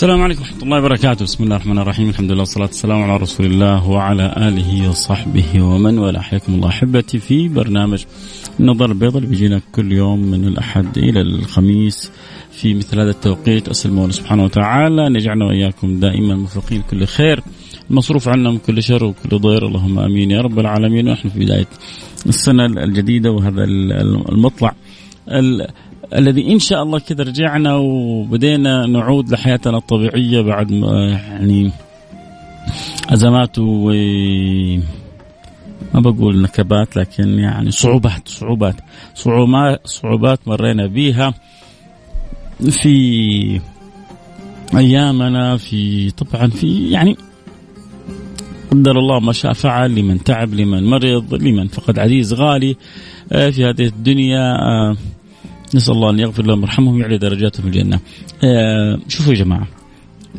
السلام 0.00 0.22
عليكم 0.22 0.42
ورحمة 0.42 0.62
الله 0.62 0.78
وبركاته، 0.78 1.24
بسم 1.24 1.44
الله 1.44 1.56
الرحمن 1.56 1.78
الرحيم، 1.78 2.08
الحمد 2.08 2.30
لله 2.30 2.40
والصلاة 2.40 2.66
والسلام 2.66 3.02
على 3.02 3.16
رسول 3.16 3.46
الله 3.46 3.88
وعلى 3.88 4.34
آله 4.36 4.88
وصحبه 4.88 5.62
ومن 5.62 5.98
والاه، 5.98 6.20
حياكم 6.20 6.54
الله. 6.54 6.68
أحبتي 6.68 7.18
في 7.18 7.48
برنامج 7.48 8.04
النظر 8.60 8.92
البيضاء 8.92 9.16
اللي 9.18 9.28
بيجينا 9.28 9.60
كل 9.72 9.92
يوم 9.92 10.18
من 10.18 10.44
الأحد 10.44 10.98
إلى 10.98 11.20
الخميس 11.20 12.12
في 12.50 12.74
مثل 12.74 13.00
هذا 13.00 13.10
التوقيت، 13.10 13.68
أسأل 13.68 13.90
الله 13.90 14.10
سبحانه 14.10 14.44
وتعالى 14.44 15.06
أن 15.06 15.16
يجعلنا 15.16 15.44
وإياكم 15.44 16.00
دائما 16.00 16.34
موفقين 16.34 16.82
كل 16.90 17.06
خير، 17.06 17.40
المصروف 17.90 18.28
عنا 18.28 18.50
من 18.50 18.58
كل 18.58 18.82
شر 18.82 19.04
وكل 19.04 19.38
ضير، 19.38 19.66
اللهم 19.66 19.98
آمين 19.98 20.30
يا 20.30 20.40
رب 20.40 20.58
العالمين، 20.58 21.08
ونحن 21.08 21.28
في 21.28 21.38
بداية 21.38 21.68
السنة 22.26 22.64
الجديدة 22.66 23.30
وهذا 23.30 23.64
المطلع 24.32 24.74
الذي 26.16 26.52
إن 26.52 26.58
شاء 26.58 26.82
الله 26.82 26.98
كذا 26.98 27.24
رجعنا 27.24 27.76
وبدينا 27.76 28.86
نعود 28.86 29.30
لحياتنا 29.30 29.76
الطبيعية 29.76 30.40
بعد 30.40 30.72
ما 30.72 31.10
يعني 31.10 31.70
أزمات 33.08 33.58
و 33.58 33.90
ما 35.94 36.00
بقول 36.00 36.42
نكبات 36.42 36.96
لكن 36.96 37.38
يعني 37.38 37.70
صعوبات 37.70 38.28
صعوبات 38.28 38.74
صعوبات 39.14 39.80
صعوبات 39.84 40.48
مرينا 40.48 40.86
بها 40.86 41.34
في 42.70 43.60
أيامنا 44.76 45.56
في 45.56 46.10
طبعا 46.10 46.46
في 46.46 46.90
يعني 46.90 47.16
قدر 48.70 48.98
الله 48.98 49.20
ما 49.20 49.32
شاء 49.32 49.52
فعل 49.52 49.94
لمن 49.94 50.24
تعب 50.24 50.54
لمن 50.54 50.84
مرض 50.84 51.34
لمن 51.34 51.68
فقد 51.68 51.98
عزيز 51.98 52.32
غالي 52.32 52.76
آه، 53.32 53.50
في 53.50 53.64
هذه 53.64 53.86
الدنيا 53.86 54.52
آه، 54.52 54.96
نسأل 55.74 55.94
الله 55.94 56.10
أن 56.10 56.18
يغفر 56.18 56.46
لهم 56.46 56.60
ويرحمهم 56.60 56.94
ويعلي 56.94 57.18
درجاتهم 57.18 57.62
في 57.62 57.68
الجنة. 57.68 58.00
آه 58.44 58.98
شوفوا 59.08 59.32
يا 59.32 59.38
جماعة 59.38 59.68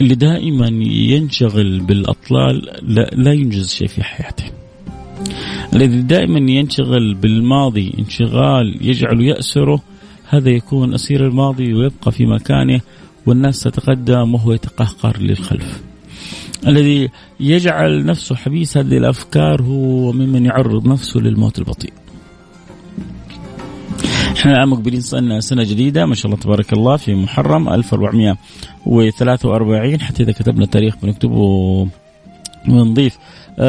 اللي 0.01 0.15
دائما 0.15 0.67
ينشغل 0.87 1.79
بالأطلال 1.79 2.69
لا, 2.81 3.09
لا 3.13 3.33
ينجز 3.33 3.69
شيء 3.69 3.87
في 3.87 4.03
حياته. 4.03 4.43
الذي 5.73 6.01
دائما 6.01 6.51
ينشغل 6.51 7.13
بالماضي 7.13 7.93
انشغال 7.99 8.77
يجعل 8.81 9.21
يأسره 9.21 9.81
هذا 10.29 10.49
يكون 10.49 10.93
أسير 10.93 11.27
الماضي 11.27 11.73
ويبقى 11.73 12.11
في 12.11 12.25
مكانه 12.25 12.81
والناس 13.25 13.63
تتقدم 13.63 14.33
وهو 14.33 14.53
يتقهقر 14.53 15.17
للخلف 15.21 15.81
الذي 16.67 17.09
يجعل 17.39 18.05
نفسه 18.05 18.35
حبيس 18.35 18.77
هذه 18.77 18.97
الأفكار 18.97 19.61
هو 19.61 20.11
ممن 20.11 20.45
يعرض 20.45 20.87
نفسه 20.87 21.19
للموت 21.19 21.59
البطيء 21.59 21.93
إحنا 24.41 24.53
الان 24.53 24.67
مقبلين 24.67 25.01
سنة 25.41 25.63
جديدة 25.63 26.05
ما 26.05 26.15
شاء 26.15 26.25
الله 26.25 26.37
تبارك 26.43 26.73
الله 26.73 26.97
في 26.97 27.15
محرم 27.15 27.69
1443 27.69 30.01
حتى 30.01 30.23
إذا 30.23 30.31
كتبنا 30.31 30.65
تاريخ 30.65 30.95
بنكتبه 31.03 31.87
ونضيف 32.69 33.17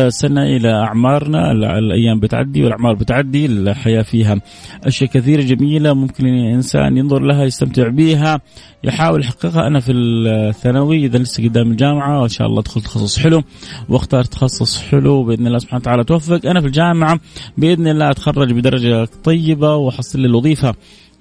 سنة 0.08 0.42
إلى 0.42 0.72
أعمارنا. 0.72 1.52
الأيام 1.52 2.20
بتعدي 2.20 2.62
والأعمار 2.64 2.94
بتعدي. 2.94 3.46
الحياة 3.46 4.02
فيها 4.02 4.40
أشياء 4.84 5.10
كثيرة 5.10 5.42
جميلة 5.42 5.94
ممكن 5.94 6.26
الإنسان 6.26 6.96
ينظر 6.96 7.22
لها 7.22 7.44
يستمتع 7.44 7.88
بها 7.88 8.40
يحاول 8.84 9.20
يحققها. 9.20 9.66
أنا 9.66 9.80
في 9.80 9.92
الثانوي 9.92 11.06
إذا 11.06 11.18
لسه 11.18 11.44
قدام 11.44 11.70
الجامعة 11.70 12.20
وإن 12.20 12.28
شاء 12.28 12.46
الله 12.46 12.60
أدخل 12.60 12.80
تخصص 12.80 13.18
حلو. 13.18 13.42
وأختار 13.88 14.24
تخصص 14.24 14.82
حلو 14.82 15.24
بإذن 15.24 15.46
الله 15.46 15.58
سبحانه 15.58 15.80
وتعالى. 15.80 16.04
توفق 16.04 16.46
أنا 16.46 16.60
في 16.60 16.66
الجامعة 16.66 17.20
بإذن 17.58 17.88
الله 17.88 18.10
أتخرج 18.10 18.52
بدرجة 18.52 19.08
طيبة 19.24 19.76
وأحصل 19.76 20.20
لي 20.20 20.26
الوظيفة 20.26 20.74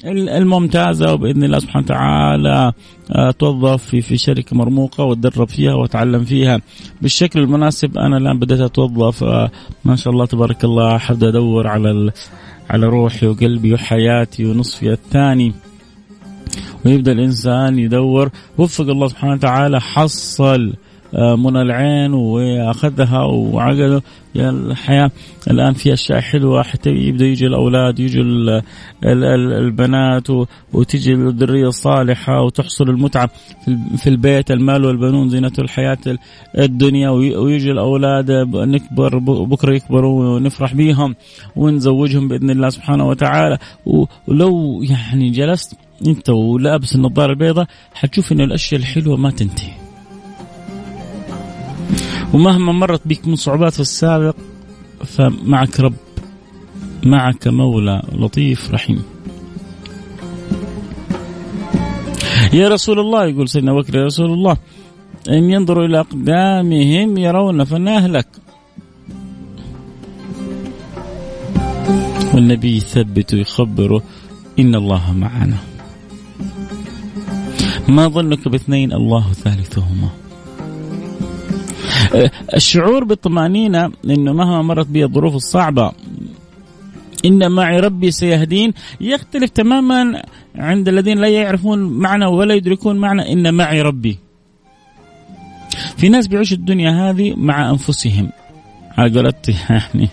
الممتازة 0.06 1.13
وبإذن 1.13 1.44
الله 1.44 1.59
سبحانه 1.59 1.85
وتعالى 1.85 2.73
اتوظف 3.12 3.84
في 3.84 4.01
في 4.01 4.17
شركة 4.17 4.56
مرموقة 4.56 5.03
واتدرب 5.03 5.50
فيها 5.50 5.73
واتعلم 5.73 6.23
فيها. 6.23 6.62
بالشكل 7.01 7.39
المناسب 7.39 7.97
أنا 7.97 8.17
الآن 8.17 8.40
بدأت 8.40 8.59
أتوظف 8.59 9.23
آه، 9.23 9.51
ما 9.85 9.95
شاء 9.95 10.13
الله 10.13 10.25
تبارك 10.25 10.63
الله 10.63 10.97
حابدا 10.97 11.29
أدور 11.29 11.67
على 11.67 12.11
على 12.69 12.85
روحي 12.88 13.28
وقلبي 13.28 13.73
وحياتي 13.73 14.45
ونصفي 14.45 14.91
الثاني. 14.91 15.53
ويبدأ 16.85 17.11
الإنسان 17.11 17.79
يدور. 17.79 18.29
وفق 18.57 18.90
الله 18.90 19.07
سبحانه 19.07 19.34
وتعالى 19.34 19.81
حصل 19.81 20.73
آه، 20.73 20.91
منى 21.13 21.61
العين 21.61 22.13
وأخذها 22.13 23.23
وعقده. 23.23 24.01
الحياة 24.35 25.11
الآن 25.51 25.73
في 25.73 25.94
أشياء 25.94 26.19
حلوة 26.19 26.63
حتى 26.63 26.89
يبدأ 26.89 27.25
يجي 27.25 27.47
الأولاد 27.47 27.99
يجي 27.99 28.22
البنات 29.03 30.27
وتجي 30.73 31.13
الذرية 31.13 31.67
الصالحة 31.67 32.41
وتحصل 32.41 32.89
المتعة 32.89 33.29
في 33.97 34.07
البيت 34.07 34.51
المال 34.51 34.85
والبنون 34.85 35.29
زينة 35.29 35.51
الحياة 35.59 35.97
الدنيا. 36.57 37.09
ويجي 37.09 37.72
الأولاد 37.72 38.31
نكبر 38.55 39.17
بكرة 39.45 39.75
يكبروا 39.75 40.35
ونفرح 40.35 40.73
بيهم 40.73 41.16
ونزوجهم 41.55 42.28
بإذن 42.28 42.49
الله 42.49 42.69
سبحانه 42.69 43.07
وتعالى. 43.07 43.57
ولو 44.28 44.81
يعني 44.83 45.29
جلست 45.29 45.78
أنت 46.07 46.29
ولابس 46.29 46.95
النظارة 46.95 47.31
البيضاء 47.31 47.67
حتشوف 47.93 48.31
إن 48.31 48.41
الأشياء 48.41 48.81
الحلوة 48.81 49.17
ما 49.17 49.31
تنتهي. 49.31 49.91
ومهما 52.33 52.71
مرت 52.71 53.01
بك 53.05 53.27
من 53.27 53.35
صعوبات 53.35 53.73
في 53.73 53.79
السابق 53.79 54.35
فمعك 55.05 55.79
رب 55.79 55.93
معك 57.03 57.47
مولى 57.47 58.01
لطيف 58.11 58.71
رحيم. 58.71 59.03
يا 62.53 62.69
رسول 62.69 62.99
الله 62.99 63.25
يقول 63.25 63.49
سيدنا 63.49 63.73
بكر 63.73 63.95
يا 63.95 64.05
رسول 64.05 64.33
الله 64.33 64.57
إن 65.29 65.49
ينظروا 65.49 65.85
إلى 65.85 65.99
أقدامهم 65.99 67.17
يرون 67.17 67.63
فنهلك 67.63 68.27
والنبي 72.33 72.77
يثبت 72.77 73.33
ويخبره 73.33 74.03
إن 74.59 74.75
الله 74.75 75.13
معنا. 75.13 75.57
ما 77.87 78.07
ظنك 78.07 78.47
باثنين 78.47 78.93
الله 78.93 79.33
ثالثهما. 79.33 80.09
الشعور 82.55 83.03
بالطمأنينة 83.03 83.91
أنه 84.05 84.33
مهما 84.33 84.61
مرت 84.61 84.88
بي 84.88 85.03
الظروف 85.03 85.35
الصعبة 85.35 85.91
إن 87.25 87.51
معي 87.51 87.79
ربي 87.79 88.11
سيهدين. 88.11 88.73
يختلف 89.01 89.49
تماما 89.49 90.22
عند 90.55 90.88
الذين 90.88 91.17
لا 91.17 91.27
يعرفون 91.27 91.79
معنى 91.79 92.25
ولا 92.25 92.53
يدركون 92.53 92.97
معنى 92.97 93.33
إن 93.33 93.53
معي 93.53 93.81
ربي. 93.81 94.17
في 95.97 96.09
ناس 96.09 96.28
بيعيشوا 96.28 96.58
الدنيا 96.58 96.91
هذه 96.91 97.34
مع 97.37 97.69
أنفسهم. 97.69 98.29
قالت 98.97 99.49
يعني. 99.69 100.09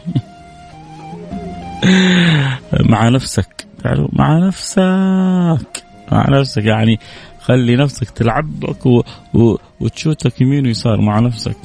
مع 2.93 3.09
نفسك. 3.09 3.67
مع 4.13 4.47
نفسك. 4.47 5.85
مع 6.13 6.27
نفسك 6.29 6.65
يعني 6.65 6.99
خلي 7.41 7.77
نفسك 7.77 8.11
تلعبك 8.11 8.87
و... 8.87 9.03
و... 9.35 9.57
وتشوتك 9.81 10.41
يمين 10.41 10.67
ويسار 10.67 11.01
مع 11.01 11.21
نفسك. 11.21 11.57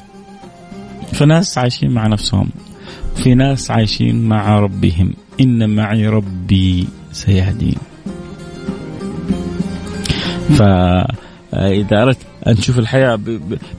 فناس 1.14 1.58
عايشين 1.58 1.90
مع 1.90 2.06
نفسهم 2.06 2.48
في 3.16 3.34
ناس 3.34 3.70
عايشين 3.70 4.28
مع 4.28 4.58
ربهم. 4.58 5.12
إن 5.40 5.70
معي 5.76 6.08
ربي 6.08 6.88
سيهدين. 7.12 7.78
فإذا 10.48 12.02
أردت 12.02 12.18
أن 12.46 12.56
تشوف 12.56 12.78
الحياة 12.78 13.18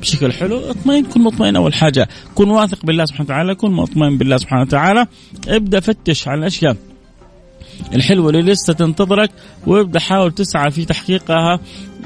بشكل 0.01 0.31
حلو 0.31 0.57
اطمئن 0.57 1.05
كن 1.05 1.21
مطمئن. 1.21 1.55
أول 1.55 1.73
حاجة 1.73 2.07
كن 2.35 2.49
واثق 2.49 2.85
بالله 2.85 3.05
سبحانه 3.05 3.25
وتعالى 3.25 3.55
كن 3.55 3.71
مطمئن 3.71 4.17
بالله 4.17 4.37
سبحانه 4.37 4.61
وتعالى. 4.61 5.07
ابدأ 5.47 5.79
فتش 5.79 6.27
على 6.27 6.39
الأشياء. 6.39 6.77
الحلوة 7.95 8.29
اللي 8.29 8.41
لسه 8.41 8.73
تنتظرك 8.73 9.29
وابدأ 9.67 9.99
حاول 9.99 10.31
تسعى 10.31 10.71
في 10.71 10.85
تحقيقها. 10.85 11.59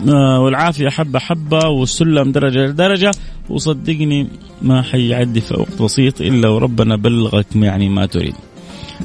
آه، 0.09 0.39
والعافية 0.39 0.89
حبة 0.89 1.19
حبة 1.19 1.67
والسلم 1.67 2.31
درجة 2.31 2.59
لدرجة. 2.59 3.11
وصدقني 3.49 4.27
ما 4.61 4.81
حيعدي 4.81 5.41
في 5.41 5.53
وقت 5.59 5.81
بسيط 5.81 6.21
إلا 6.21 6.49
وربنا 6.49 6.95
بلغك 6.95 7.45
يعني 7.55 7.89
ما 7.89 8.05
تريد. 8.05 8.35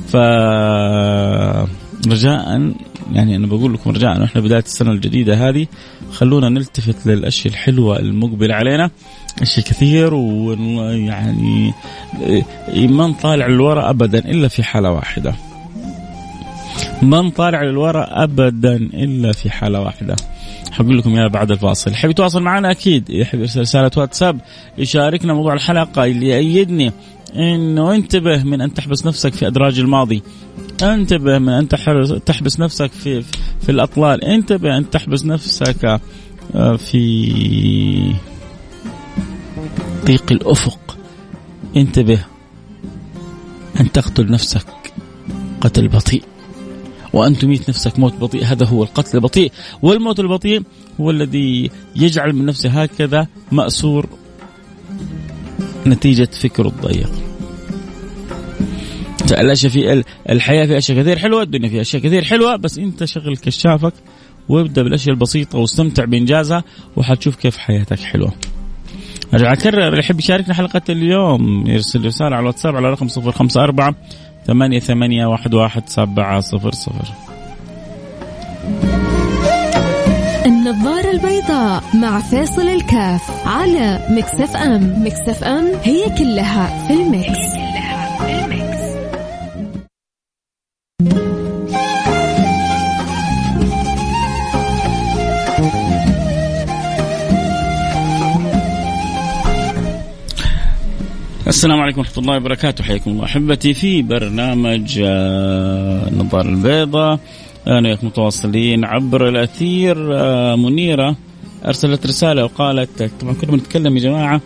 ف 0.09 0.17
رجاء 2.07 2.73
يعني 3.13 3.37
أنا 3.37 3.47
بقول 3.47 3.75
لكم 3.75 3.91
رجاء 3.91 4.21
وإحنا 4.21 4.41
بداية 4.41 4.63
السنة 4.63 4.91
الجديدة 4.91 5.49
هذه. 5.49 5.67
خلونا 6.13 6.49
نلتفت 6.49 7.07
للأشياء 7.07 7.55
الحلوة 7.55 7.99
المقبلة 7.99 8.55
علينا. 8.55 8.91
أشياء 9.43 9.67
كثير 9.67 10.15
ويعني 10.15 11.73
ما 12.77 13.07
نطالع 13.07 13.47
للوراء 13.47 13.91
ابدا 13.91 14.19
إلا 14.19 14.49
في 14.49 14.63
حالة 14.63 14.91
واحدة. 14.91 15.35
ما 17.03 17.23
نطالع 17.23 17.63
للوراء 17.63 18.25
ابدا 18.25 18.77
إلا 18.77 19.33
في 19.33 19.51
حالة 19.51 19.81
واحدة. 19.81 20.17
حقول 20.73 20.99
لكم 20.99 21.15
اياها 21.15 21.29
بعد 21.29 21.51
الفاصل. 21.51 21.95
حب 21.95 22.11
يتواصل 22.11 22.43
معنا؟ 22.43 22.71
أكيد. 22.71 23.11
يحب 23.11 23.41
يرسل 23.41 23.61
رسالة 23.61 23.91
واتساب 23.97 24.41
يشاركنا 24.79 25.35
موضوع 25.35 25.55
الحلقة 25.55 26.05
اللي 26.05 26.29
يأيدني 26.29 26.93
إنه 27.37 27.95
انتبه 27.95 28.43
من 28.43 28.61
أن 28.61 28.75
تحبس 28.75 29.07
نفسك 29.07 29.35
في 29.35 29.47
أدراج 29.47 29.79
الماضي. 29.79 30.23
انتبه 30.83 31.39
من 31.39 31.49
أن 31.49 31.69
تحبس 32.25 32.61
نفسك 32.61 32.91
في 32.93 33.23
في 33.61 33.69
الأطلال. 33.69 34.25
انتبه 34.25 34.77
أن 34.77 34.91
تحبس 34.91 35.25
نفسك 35.27 36.01
آه، 36.55 36.77
في 36.77 38.15
ضيق 40.05 40.33
الأفق. 40.33 40.97
انتبه 41.77 42.19
أن 43.81 43.93
تقتل 43.93 44.31
نفسك 44.31 44.67
قتل 45.61 45.89
بطيء. 45.89 46.23
وان 47.15 47.39
تميت 47.39 47.69
نفسك 47.69 47.99
موت 47.99 48.15
بطيء 48.15 48.45
هذا 48.45 48.67
هو 48.67 48.83
القتل 48.83 49.17
البطيء 49.17 49.53
والموت 49.83 50.21
البطيء 50.21 50.63
هو 51.01 51.11
الذي 51.11 51.71
يجعل 51.97 52.33
من 52.33 52.47
نفسه 52.47 52.83
هكذا 52.83 53.27
مأسور 53.53 54.07
نتيجة 55.87 56.29
فكره 56.43 56.69
الضيق 56.69 57.11
الاشياء 59.33 59.73
في 59.73 60.05
الحياة 60.31 60.67
في 60.67 60.79
أشياء 60.79 61.01
كثير 61.01 61.19
حلوة 61.19 61.43
الدنيا 61.43 61.69
في 61.69 61.81
أشياء 61.81 62.03
كثير 62.03 62.25
حلوة 62.25 62.57
بس 62.57 62.79
أنت 62.79 63.05
شغل 63.05 63.37
كشافك 63.37 63.93
وابدأ 64.49 64.83
بالأشياء 64.83 65.15
البسيطة 65.15 65.59
واستمتع 65.59 66.05
بإنجازها 66.05 66.65
وحتشوف 66.97 67.37
كيف 67.37 67.57
حياتك 67.57 68.01
حلوة. 68.01 68.33
أرجع 69.35 69.53
أكرر 69.53 69.89
اللي 69.89 69.99
يحب 69.99 70.19
يشاركنا 70.19 70.55
حلقة 70.55 70.83
اليوم 70.89 71.67
يرسل 71.67 72.05
رسالة 72.05 72.37
على 72.37 72.41
الواتساب 72.41 72.77
على 72.77 72.91
رقم 72.91 73.09
054 73.09 73.95
ثمانية 74.47 74.81
ثمانية 74.81 75.27
واحد 75.27 75.55
واحد 75.55 75.89
سبعة 75.89 76.41
صفر 76.41 76.73
صفر 76.73 77.09
النظارة 80.47 81.11
البيضاء 81.11 81.83
مع 81.95 82.21
فيصل 82.21 82.69
الكاف 82.69 83.47
على 83.47 84.07
Mix 84.11 84.57
FM 84.57 85.07
Mix 85.07 85.45
FM 85.45 85.67
هي 85.83 86.05
كلها 86.19 86.87
في 86.87 86.95
ال 86.95 87.07
Mix. 87.07 87.55
السلام 101.65 101.81
عليكم 101.81 102.01
ورحمة 102.01 102.19
الله 102.19 102.37
وبركاته. 102.37 102.85
حياكم 102.85 103.11
الله 103.11 103.25
أحبتي 103.25 103.75
في 103.75 104.03
برنامج 104.03 105.01
آه، 105.05 106.09
النظارة 106.09 106.49
البيضاء 106.49 107.21
أنا 107.67 107.89
وياكم 107.89 108.07
متواصلين 108.07 108.85
عبر 108.85 109.29
الأثير 109.29 109.97
آه، 110.17 110.57
منيرة 110.57 111.17
أرسلت 111.67 112.07
رسالة 112.07 112.45
وقالت 112.45 113.11
طبعا 113.21 113.33
كنا 113.35 113.51
بنتكلم 113.51 113.97
يا 113.97 114.03
جماعة 114.03 114.41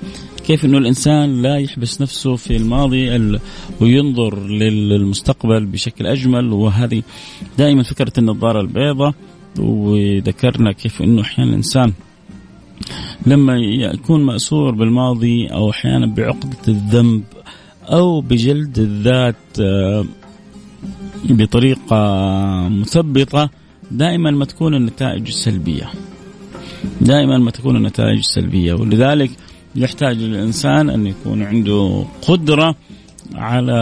كيف 0.46 0.64
إنه 0.64 0.78
الإنسان 0.78 1.42
لا 1.42 1.58
يحبس 1.58 2.00
نفسه 2.00 2.36
في 2.36 2.56
الماضي 2.56 3.38
وينظر 3.80 4.46
للمستقبل 4.46 5.66
بشكل 5.66 6.06
أجمل. 6.06 6.52
وهذه 6.52 7.02
دائما 7.58 7.82
فكرة 7.82 8.12
النظارة 8.18 8.60
البيضاء. 8.60 9.14
وذكرنا 9.58 10.72
كيف 10.72 11.02
إنه 11.02 11.22
أحيانا 11.22 11.50
الإنسان 11.50 11.92
لما 13.26 13.56
يكون 13.58 14.24
مأسور 14.24 14.74
بالماضي 14.74 15.46
أو 15.46 15.70
أحيانا 15.70 16.06
بعقدة 16.06 16.68
الذنب 16.68 17.24
أو 17.82 18.20
بجلد 18.20 18.78
الذات 18.78 19.60
آه، 19.60 20.04
بطريقة 21.24 21.98
مثبطة 22.68 23.50
دائما 23.90 24.30
ما 24.30 24.44
تكون 24.44 24.74
النتائج 24.74 25.30
سلبية. 25.30 25.90
دائما 27.00 27.38
ما 27.38 27.50
تكون 27.50 27.76
النتائج 27.76 28.20
سلبية. 28.20 28.74
ولذلك 28.74 29.30
يحتاج 29.76 30.22
الإنسان 30.22 30.90
أن 30.90 31.06
يكون 31.06 31.42
عنده 31.42 32.04
قدرة 32.22 32.74
على 33.34 33.72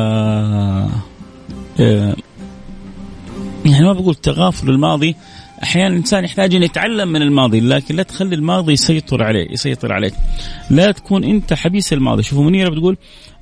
آه، 1.80 2.16
يعني 3.64 3.84
ما 3.84 3.92
بقول 3.92 4.14
تغافل 4.14 4.70
الماضي 4.70 5.16
أحيانا 5.62 5.88
الإنسان 5.88 6.24
يحتاج 6.24 6.54
أن 6.54 6.62
يتعلم 6.62 7.08
من 7.08 7.22
الماضي 7.22 7.60
لكن 7.60 7.96
لا 7.96 8.02
تخلي 8.02 8.34
الماضي 8.34 8.72
يسيطر 8.72 9.22
عليه 9.22 9.52
يسيطر 9.52 9.92
عليك. 9.92 10.14
لا 10.70 10.92
تكون 10.92 11.24
أنت 11.24 11.54
حبيس 11.54 11.92
الماضي. 11.92 12.22
شوفوا 12.22 12.44
منيره 12.44 12.68
بتقول؟ 12.68 12.96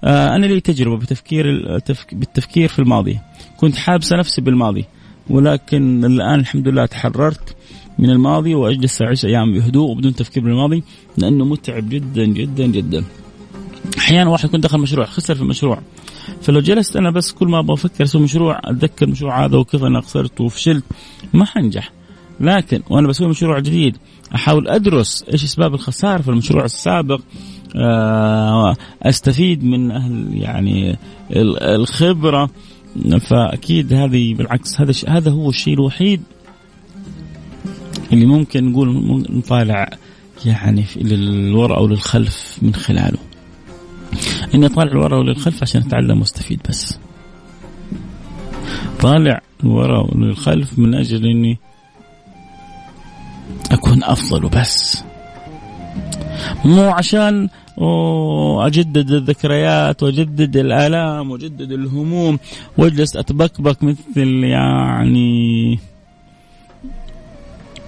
آه 0.05 0.37
أنا 0.37 0.46
لي 0.46 0.61
تجربة 0.61 0.96
بتفكير 0.96 1.44
بالتفكير 2.12 2.69
في 2.69 2.78
الماضي. 2.78 3.19
كنت 3.56 3.76
حابسه 3.76 4.16
نفسي 4.16 4.40
بالماضي 4.40 4.84
ولكن 5.31 6.05
الآن 6.05 6.40
الحمد 6.40 6.69
لله 6.69 6.87
تحررت 6.87 7.56
من 7.99 8.11
الماضي 8.11 8.55
وأجلس 8.55 9.02
أعيش 9.02 9.25
أيام 9.25 9.55
بهدوء 9.55 9.90
وبدون 9.90 10.14
تفكير 10.14 10.43
بالماضي 10.43 10.82
لأنه 11.16 11.44
متعب 11.44 11.88
جدا 11.88 12.25
جدا 12.25 12.66
جدا. 12.66 13.05
أحيانا 13.99 14.31
واحد 14.31 14.44
يكون 14.44 14.61
دخل 14.61 14.78
مشروع 14.78 15.06
خسر 15.06 15.34
في 15.34 15.43
المشروع 15.43 15.82
فلو 16.43 16.61
جلست 16.61 16.96
أنا 16.96 17.11
بس 17.11 17.32
كل 17.32 17.49
ما 17.49 17.61
بفكر 17.61 18.05
أسوي 18.05 18.22
مشروع 18.22 18.61
أتذكر 18.64 19.06
المشروع 19.06 19.44
هذا 19.44 19.56
وكيف 19.56 19.84
أنا 19.84 20.00
خسرت 20.00 20.40
وفشلت 20.40 20.84
ما 21.32 21.44
حنجح. 21.44 21.93
لكن 22.41 22.81
وأنا 22.91 23.09
بسوي 23.09 23.29
مشروع 23.29 23.59
جديد 23.59 23.97
أحاول 24.35 24.69
أدرس 24.69 25.25
إيش 25.33 25.45
أسباب 25.45 25.75
الخسارة 25.75 26.23
في 26.23 26.29
المشروع 26.29 26.65
السابق 26.65 27.21
آه، 27.77 28.77
أستفيد 29.03 29.65
من 29.65 29.91
أهل 29.91 30.29
يعني 30.33 30.97
الخبرة 31.61 32.51
فأكيد 33.21 33.93
هذه 33.93 34.35
بالعكس 34.35 34.81
هذا 34.81 34.93
هذا 35.09 35.31
هو 35.31 35.49
الشيء 35.49 35.75
الوحيد 35.75 36.23
اللي 38.13 38.27
ممكن 38.27 38.71
نقول 38.71 39.25
نطالع 39.31 39.91
يعني 40.47 40.85
للوراء 40.97 41.79
أو 41.79 41.87
للخلف 41.87 42.59
من 42.63 42.75
خلاله. 42.75 43.19
إني 44.55 44.67
أطالع 44.67 44.93
للوراء 44.93 45.21
وللخلف 45.21 45.62
عشان 45.62 45.81
أتعلم 45.81 46.21
وأستفيد 46.21 46.61
بس. 46.69 46.99
طالع 49.00 49.43
للوراء 49.62 50.17
وللخلف 50.17 50.79
من 50.79 50.95
أجل 50.95 51.26
إني 51.26 51.59
أكون 53.71 54.05
أفضل 54.05 54.45
وبس 54.45 55.05
مو 56.65 56.91
عشان 56.91 57.49
أجدد 58.61 59.11
الذكريات 59.11 60.03
وأجدد 60.03 60.57
الآلام 60.57 61.31
وأجدد 61.31 61.73
الهموم 61.73 62.39
وأجلس 62.79 63.17
أتبكبك 63.17 63.83
مثل 63.83 64.45
يعني 64.45 65.79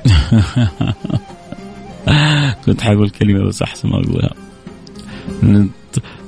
كنت 2.67 2.81
حقول 2.81 3.11
كلمه 3.11 3.45
بس 3.45 3.63
أحسن 3.63 3.89
ما 3.89 3.97
أقولها. 3.97 4.35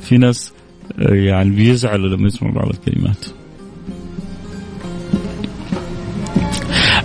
في 0.02 0.18
ناس 0.18 0.52
يعني 0.98 1.50
بيزعلوا 1.50 2.08
لما 2.08 2.26
يسمعوا 2.26 2.54
بعض 2.54 2.68
الكلمات. 2.68 3.26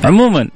عموما 0.04 0.50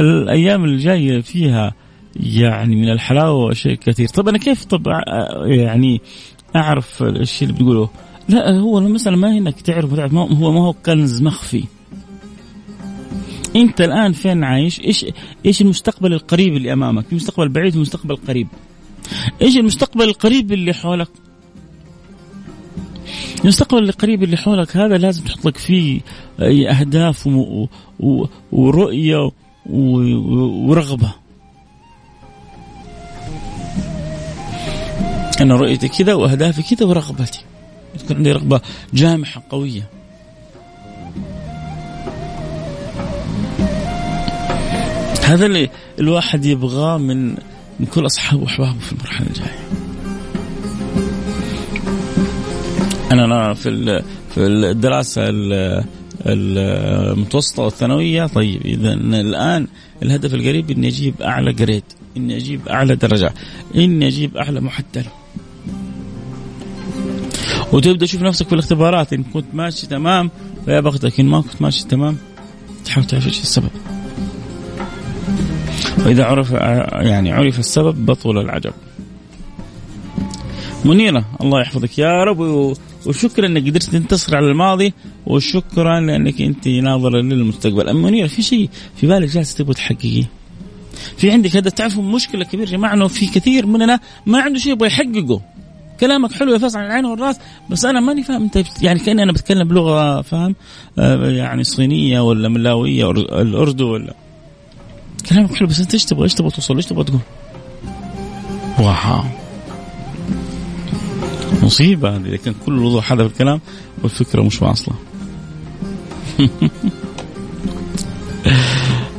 الأيام 0.00 0.64
الجاية 0.64 1.20
فيها 1.20 1.74
يعني 2.16 2.76
من 2.76 2.90
الحلاوة 2.90 3.44
وشيء 3.44 3.74
كثير. 3.74 4.08
طب 4.08 4.28
أنا 4.28 4.38
كيف 4.38 4.64
طب 4.64 4.86
يعني 5.46 6.00
أعرف 6.56 7.02
الشيء 7.02 7.48
اللي 7.48 7.60
بتقوله؟ 7.60 7.88
لا 8.28 8.58
هو 8.58 8.78
المسألة 8.78 9.16
ما 9.16 9.32
هي 9.32 9.38
إنك 9.38 9.60
تعرف 9.60 9.92
وتعرف 9.92 10.14
هو 10.14 10.52
ما 10.52 10.60
هو 10.60 10.72
كنز 10.72 11.22
مخفي. 11.22 11.64
أنت 13.56 13.80
الآن 13.80 14.12
فين 14.12 14.44
عايش؟ 14.44 14.80
إيش 14.80 15.06
إيش 15.46 15.62
المستقبل 15.62 16.12
القريب 16.12 16.56
اللي 16.56 16.72
أمامك؟ 16.72 17.06
في 17.06 17.14
مستقبل 17.14 17.48
بعيد 17.48 17.72
في 17.72 17.78
مستقبل 17.78 18.16
قريب. 18.16 18.48
إيش 19.42 19.56
المستقبل 19.56 20.04
القريب 20.04 20.52
اللي 20.52 20.72
حولك؟ 20.72 21.08
المستقبل 23.42 23.84
القريب 23.84 24.22
اللي 24.22 24.36
حولك 24.36 24.76
هذا 24.76 24.98
لازم 24.98 25.24
تحط 25.24 25.46
لك 25.46 25.56
فيه 25.56 26.00
أهداف 26.40 27.28
ورؤية 28.52 29.30
ورغبة. 29.66 31.12
أنا 35.40 35.56
رؤيتي 35.56 35.88
كذا 35.88 36.14
وأهدافي 36.14 36.62
كذا 36.74 36.86
ورغبتي. 36.86 37.40
تكون 37.98 38.16
عندي 38.16 38.32
رغبة 38.32 38.60
جامحة 38.94 39.42
قوية. 39.50 39.82
هذا 45.24 45.46
اللي 45.46 45.70
الواحد 45.98 46.44
يبغاه 46.44 46.98
من 46.98 47.28
من 47.80 47.86
كل 47.94 48.06
أصحابه 48.06 48.42
وأحبابه 48.42 48.78
في 48.78 48.92
المرحلة 48.92 49.26
الجاية. 49.26 49.68
أنا 53.12 53.54
في 53.54 54.02
في 54.34 54.46
الدراسة 54.46 55.22
المتوسطة 56.32 57.62
والثانوية. 57.62 58.26
طيب 58.26 58.66
إذا 58.66 58.92
الآن 58.92 59.66
الهدف 60.02 60.34
القريب 60.34 60.70
إني 60.70 60.88
أجيب 60.88 61.22
أعلى 61.22 61.52
جريد 61.52 61.84
إني 62.16 62.36
أجيب 62.36 62.68
أعلى 62.68 62.96
درجة 62.96 63.34
إني 63.76 64.06
أجيب 64.06 64.36
أعلى 64.36 64.60
معدل 64.60 65.04
وتبدأ 67.72 68.06
تشوف 68.06 68.22
نفسك 68.22 68.46
في 68.46 68.52
الاختبارات 68.52 69.12
إن 69.12 69.22
كنت 69.22 69.44
ماشي 69.52 69.86
تمام 69.86 70.30
فيا 70.64 70.80
بختك 70.80 71.20
ان 71.20 71.26
ما 71.26 71.40
كنت 71.40 71.62
ماشي 71.62 71.86
تمام 71.88 72.16
تحاول 72.84 73.06
تعرف 73.06 73.26
إيش 73.26 73.40
السبب. 73.40 73.70
وإذا 76.06 76.24
عرف 76.24 76.50
يعني 76.50 77.32
عرف 77.32 77.58
السبب 77.58 78.06
بطل 78.06 78.38
العجب. 78.38 78.72
منيرة 80.84 81.24
الله 81.40 81.60
يحفظك. 81.60 81.98
يا 81.98 82.24
رب 82.24 82.76
وشكرا 83.08 83.46
إنك 83.46 83.68
قدرت 83.68 83.82
تنتصر 83.82 84.36
على 84.36 84.46
الماضي 84.46 84.92
وشكرا 85.26 86.00
لانك 86.00 86.40
أنت 86.40 86.68
ناظرة 86.68 87.20
للمستقبل. 87.20 87.88
أم 87.88 88.02
منيرة 88.02 88.26
في 88.26 88.42
شيء 88.42 88.68
في 88.96 89.06
بالك 89.06 89.28
جالسة 89.28 89.58
تبغى 89.58 89.74
تحققيه؟ 89.74 90.30
في 91.16 91.30
عندك 91.30 91.56
هذا 91.56 91.70
تعرفوا 91.70 92.02
مشكلة 92.02 92.44
كبيرة 92.44 92.68
يا 92.68 92.72
جماعة 92.72 92.94
إنه 92.94 93.08
في 93.08 93.26
كثير 93.26 93.66
مننا 93.66 94.00
ما 94.26 94.40
عنده 94.40 94.58
شيء 94.58 94.72
يبغى 94.72 94.88
يحققه. 94.88 95.40
كلامك 96.00 96.32
حلو 96.32 96.52
يا 96.52 96.58
فاصل 96.58 96.78
عن 96.78 96.86
العين 96.86 97.04
والرأس 97.04 97.36
بس 97.70 97.84
أنا 97.84 98.00
ماني 98.00 98.22
فاهم 98.22 98.42
أنت 98.42 98.64
يعني 98.82 98.98
كأني 98.98 99.22
أنا 99.22 99.32
بتكلم 99.32 99.68
بلغة 99.68 100.22
فاهم؟ 100.22 100.54
آه 100.98 101.30
يعني 101.30 101.64
صينية 101.64 102.20
ولا 102.20 102.48
ملاوية 102.48 103.10
الاردو 103.10 103.92
ولا. 103.92 104.14
كلامك 105.30 105.54
حلو 105.54 105.68
بس 105.68 105.80
أنت 105.80 105.94
إيش 105.94 106.04
تبغى؟ 106.04 106.24
إيش 106.24 106.34
تبغى 106.34 106.50
توصل؟ 106.50 106.76
إيش 106.76 106.86
تبغى 106.86 107.04
تقول؟ 107.04 107.20
واو. 108.78 109.22
مصيبة 111.62 112.16
هذه 112.16 112.26
إذا 112.26 112.36
كان 112.36 112.54
كل 112.66 112.72
الوضوح 112.72 113.12
هذا 113.12 113.28
في 113.28 113.32
الكلام 113.32 113.60
والفكرة 114.02 114.42
مش 114.42 114.62
واصلة. 114.62 114.94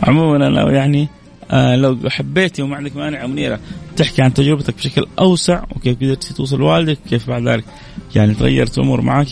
عموما 0.03 0.47
أنا 0.47 0.71
يعني 0.71 1.07
آه 1.51 1.75
لو 1.75 1.97
حبيتي 2.07 2.61
وما 2.61 2.75
عندك 2.75 2.95
مانع 2.95 3.27
منيرة 3.27 3.59
تحكي 3.95 4.21
عن 4.21 4.33
تجربتك 4.33 4.75
بشكل 4.75 5.05
أوسع 5.19 5.63
وكيف 5.75 5.97
قدرتي 5.97 6.33
توصل 6.33 6.61
والدك 6.61 6.97
كيف 7.09 7.29
بعد 7.29 7.47
ذلك 7.47 7.65
يعني 8.15 8.33
تغيرت 8.33 8.77
الأمور 8.77 9.01
معك 9.01 9.27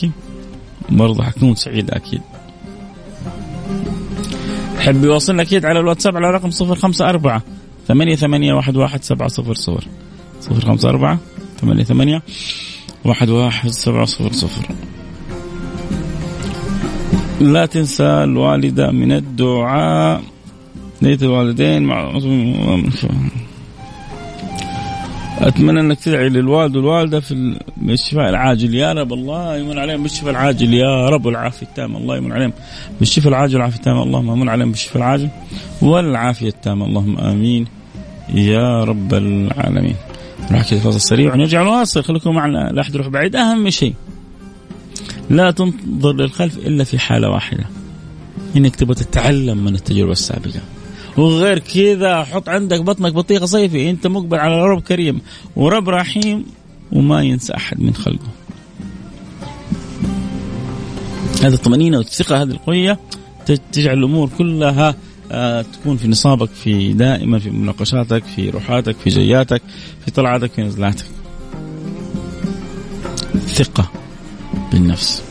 برضه 0.89 1.24
حكون 1.24 1.56
سعيد 1.56 1.92
أكيد. 1.92 2.22
حب 4.80 5.04
يوصلنا 5.04 5.42
أكيد 5.42 5.66
على 5.66 5.80
الواتساب 5.80 6.18
على 6.18 6.32
رقم 6.32 6.50
صفر 6.50 6.75
خمسة 6.75 7.10
أربعة 7.10 7.44
ثمانية 7.88 8.16
ثمانية 8.16 8.54
واحد 8.54 8.77
واحد 8.77 9.04
سبعة 9.04 9.27
صفر 9.27 9.54
صفر. 9.54 9.88
صفر 10.42 10.66
خمسة 10.66 10.89
أربعة 10.89 11.20
ثمانية 11.62 11.84
ثمانية 11.84 12.22
واحد 13.06 13.30
واحد 13.30 13.70
سبعة 13.70 14.06
صفر 14.06 14.32
صفر. 14.32 14.66
لا 17.42 17.66
تنسى 17.66 18.04
الوالدة 18.04 18.92
من 18.92 19.12
الدعاء. 19.12 20.22
نية 21.01 21.18
الوالدين 21.22 21.84
مع 21.84 22.20
أتمنى 25.39 25.80
أنك 25.80 26.00
تدعي 26.00 26.30
للوالد 26.30 26.75
والوالدة 26.75 27.20
في 27.20 27.60
الشفاء 27.89 28.30
العاجل. 28.30 28.75
يا 28.75 28.94
رب 28.94 29.13
الله 29.13 29.58
يمن 29.58 29.77
عليهم 29.77 30.04
بالشفاء 30.04 30.32
العاجل. 30.32 30.74
يا 30.74 31.10
رب 31.10 31.25
والعافيه 31.25 31.66
التامة. 31.66 31.98
الله 31.98 32.18
يمن 32.18 32.32
عليهم 32.32 32.54
بالشفاء 33.00 33.27
العاجل. 33.27 33.56
والعافيه 33.56 33.77
التامة. 33.77 34.04
اللهم 34.04 34.30
امن 34.30 34.50
عليهم 34.50 34.72
بالشفاء 34.72 34.98
العاجل 34.98 35.30
والعافية 35.82 36.48
التامة. 36.48 36.86
اللهم 36.86 37.18
آمين. 37.18 37.68
يا 38.34 38.84
رب 38.84 39.13
العالمين. 39.13 39.96
نروح 40.51 40.70
كذا 40.70 40.80
فاصل 40.80 41.01
سريع 41.01 41.34
ونرجع 41.34 41.63
نواصل 41.63 42.04
خليكم 42.04 42.36
معنا 42.36 42.72
لا 42.74 42.82
احد 42.82 42.96
يروح 42.96 43.08
بعيد. 43.08 43.36
أهم 43.36 43.70
شيء 43.70 43.94
لا 45.30 45.51
تنظر 45.51 46.13
للخلف 46.13 46.58
إلا 46.58 46.84
في 46.84 47.00
حالة 47.00 47.30
واحدة 47.30 47.66
إنك 48.56 48.75
تبغى 48.75 48.96
تتعلم 48.96 49.58
من 49.58 49.75
التجربة 49.75 50.12
السابقة. 50.12 50.60
وغير 51.18 51.60
كذا 51.60 52.24
حط 52.24 52.50
عندك 52.50 52.82
بطنك 52.82 53.13
بطيخة 53.13 53.46
صيفي 53.46 53.89
أنت 53.89 54.08
مقبل 54.08 54.38
على 54.38 54.63
رب 54.63 54.82
كريم 54.82 55.22
ورب 55.56 55.89
رحيم 55.89 56.46
وما 56.92 57.24
ينسى 57.24 57.54
أحد 57.54 57.82
من 57.82 57.94
خلقه. 57.94 58.27
هذه 61.44 61.54
الطمأنينة 61.54 61.98
والثقة 61.98 62.42
هذه 62.42 62.50
القوية 62.50 63.00
تجعل 63.72 63.98
الأمور 63.98 64.30
كلها 64.38 64.96
تكون 65.74 65.98
في 65.98 66.07
نصابك 66.07 66.50
في 66.50 66.93
دائما 66.93 67.39
في 67.39 67.50
مناقشاتك 67.50 68.24
في 68.24 68.50
روحاتك 68.50 68.96
في 68.96 69.10
جياتك 69.10 69.62
في 70.05 70.12
طلعاتك 70.12 70.51
في 70.51 70.62
نزلاتك. 70.62 71.05
ثقة 73.48 73.91
بالنفس. 74.72 75.24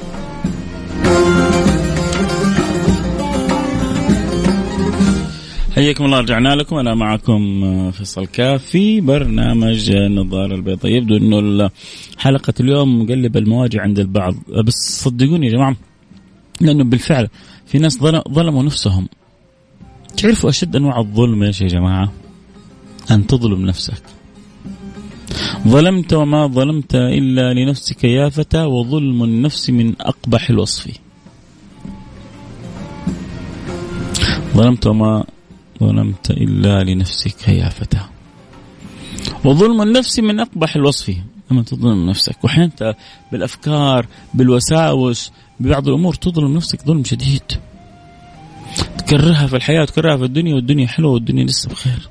حياكم 5.74 6.04
الله 6.04 6.20
رجعنا 6.20 6.54
لكم. 6.54 6.76
أنا 6.76 6.94
معكم 6.94 7.64
آه، 7.64 7.90
فيصل 7.90 8.26
كافي 8.26 9.00
برنامج 9.00 9.90
النظارة 9.90 10.54
البيضاء. 10.54 10.92
يبدو 10.92 11.16
إنه 11.16 11.70
حلقة 12.18 12.54
اليوم 12.60 13.02
مقلب 13.02 13.36
المواجع 13.36 13.82
عند 13.82 13.98
البعض. 13.98 14.34
بس 14.64 15.02
صدقوني 15.04 15.46
يا 15.46 15.52
جماعة 15.52 15.76
لأنه 16.60 16.84
بالفعل 16.84 17.28
في 17.66 17.78
ناس 17.78 17.98
ظلموا 18.28 18.62
نفسهم. 18.62 19.08
تعرفوا 20.16 20.50
أشد 20.50 20.76
أنواع 20.76 20.98
الظلم 21.00 21.42
إيش 21.42 21.60
يا 21.60 21.68
جماعة؟ 21.68 22.12
أن 23.10 23.26
تظلم 23.26 23.66
نفسك. 23.66 24.02
ظلمت 25.68 26.12
وما 26.12 26.46
ظلمت 26.46 26.94
إلا 26.94 27.54
لنفسك 27.54 28.04
يا 28.04 28.28
فتى 28.28 28.62
وظلم 28.62 29.24
النفس 29.24 29.70
من 29.70 29.94
أقبح 30.00 30.50
الوصف. 30.50 30.90
ظلمت 34.54 34.86
وما 34.86 35.24
ظلمت 35.80 36.30
إلا 36.30 36.84
لنفسك 36.84 37.48
يا 37.48 37.68
فتى. 37.68 38.00
وظلم 39.44 39.82
النفس 39.82 40.18
من 40.18 40.40
أقبح 40.40 40.76
الوصف. 40.76 41.16
لما 41.50 41.62
تظلم 41.62 42.10
نفسك 42.10 42.44
وأحيانا 42.44 42.94
بالأفكار 43.32 44.06
بالوساوس 44.34 45.32
ببعض 45.60 45.88
الأمور 45.88 46.14
تظلم 46.14 46.54
نفسك 46.56 46.84
ظلم 46.86 47.04
شديد. 47.04 47.42
تكرهها 49.06 49.46
في 49.46 49.56
الحياة 49.56 49.82
وتكرهها 49.82 50.16
في 50.16 50.24
الدنيا 50.24 50.54
والدنيا 50.54 50.86
حلوة 50.86 51.12
والدنيا 51.12 51.44
لسه 51.44 51.70
بخير. 51.70 52.08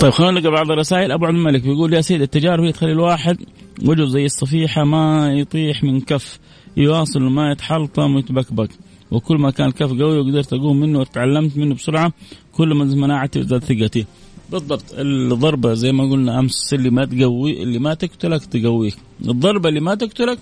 طيب 0.00 0.10
خلونا 0.10 0.40
نقرا 0.40 0.50
بعض 0.50 0.70
الرسائل. 0.70 1.12
أبو 1.12 1.26
عبد 1.26 1.36
الملك 1.36 1.62
بيقول 1.62 1.94
يا 1.94 2.00
سيد 2.00 2.22
التجارب 2.22 2.64
هي 2.64 2.72
تخلي 2.72 2.92
الواحد 2.92 3.36
وجهه 3.84 4.06
زي 4.06 4.24
الصفيحة 4.24 4.84
ما 4.84 5.32
يطيح 5.32 5.84
من 5.84 6.00
كف 6.00 6.38
يواصل 6.76 7.22
وما 7.22 7.52
يتحلطم 7.52 8.14
ويتبكبك. 8.14 8.70
وكل 9.10 9.36
ما 9.36 9.50
كان 9.50 9.66
الكف 9.66 9.90
قوي 9.90 10.18
وقدرت 10.18 10.52
أقوم 10.52 10.80
منه 10.80 10.98
وتعلمت 10.98 11.58
منه 11.58 11.74
بسرعة 11.74 12.12
كل 12.52 12.74
ما 12.74 12.84
مناعتي 12.84 13.40
وزاد 13.40 13.64
ثقتي. 13.64 14.06
بالضبط. 14.52 14.84
الضربة 14.92 15.74
زي 15.74 15.92
ما 15.92 16.10
قلنا 16.10 16.38
أمس 16.38 16.74
اللي 16.74 16.90
ما 16.90 17.04
تقوي 17.04 17.62
اللي 17.62 17.78
ما 17.78 17.94
تقتلك 17.94 18.44
تقويك. 18.44 18.96
الضربة 19.28 19.68
اللي 19.68 19.80
ما 19.80 19.94
تقتلك 19.94 20.38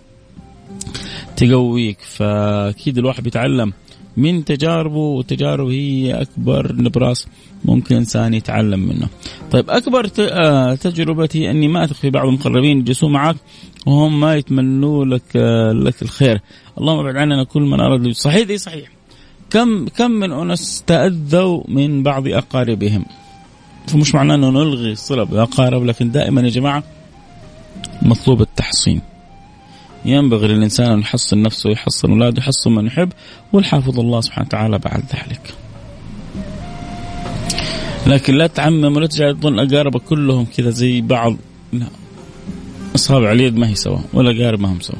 تقويك. 1.36 1.98
فأكيد 2.00 2.98
الواحد 2.98 3.22
بيتعلم 3.22 3.72
من 4.16 4.44
تجاربه 4.44 4.96
وتجاربه 4.98 5.70
هي 5.70 6.22
أكبر 6.22 6.72
نبراس 6.72 7.26
ممكن 7.64 7.96
إنسان 7.96 8.34
يتعلم 8.34 8.80
منه. 8.80 9.08
طيب 9.50 9.70
أكبر 9.70 10.10
آه، 10.20 10.74
تجربتي 10.74 11.50
أني 11.50 11.68
ما 11.68 11.84
أثق 11.84 11.94
في 11.94 12.10
بعض 12.10 12.26
المقربين 12.26 12.78
يجلسوا 12.78 13.08
معك 13.08 13.36
وهم 13.86 14.20
ما 14.20 14.36
يتمنوا 14.36 15.04
لك 15.04 15.36
آه، 15.36 15.72
لك 15.72 16.02
الخير. 16.02 16.40
اللهم 16.78 16.98
ابعد 16.98 17.16
عننا 17.16 17.44
كل 17.44 17.62
من 17.62 17.80
أراد 17.80 18.10
صحيح 18.10 18.46
دي 18.46 18.58
صحيح. 18.58 18.88
كم 19.50 19.88
كم 19.88 20.10
من 20.10 20.32
أناس 20.32 20.82
تأذوا 20.86 21.62
من 21.68 22.02
بعض 22.02 22.28
أقاربهم؟ 22.28 23.04
فمش 23.86 24.14
معناه 24.14 24.34
إنه 24.34 24.50
نلغي 24.50 24.92
الصلة 24.92 25.24
بالاقارب 25.24 25.84
لكن 25.84 26.10
دائما 26.10 26.40
يا 26.40 26.48
جماعة 26.48 26.82
مطلوب 28.02 28.40
التحصين 28.40 29.00
ينبغي 30.04 30.48
للإنسان 30.48 30.92
أن 30.92 31.00
يحصن 31.00 31.42
نفسه 31.42 31.68
ويحصن 31.68 32.10
أولاده 32.10 32.38
يحصن 32.38 32.74
من 32.74 32.86
يحب 32.86 33.12
والحافظ 33.52 34.00
الله 34.00 34.20
سبحانه 34.20 34.46
وتعالى 34.46 34.78
بعد 34.78 35.02
ذلك. 35.14 35.54
لكن 38.06 38.34
لا 38.34 38.46
تعمم 38.46 38.96
ولا 38.96 39.06
تجعل 39.06 39.40
تظن 39.40 39.58
أقاربك 39.58 40.02
كلهم 40.02 40.46
كذا 40.56 40.70
زي 40.70 41.00
بعض 41.00 41.36
لا 41.72 41.86
اصابع 42.94 43.32
اليد 43.32 43.56
ما 43.56 43.68
هي 43.68 43.74
سوا 43.74 43.98
ولا 44.12 44.40
اقارب 44.40 44.60
ما 44.60 44.72
هم 44.72 44.80
سوا. 44.80 44.98